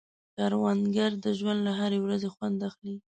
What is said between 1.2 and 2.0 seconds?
د ژوند له هرې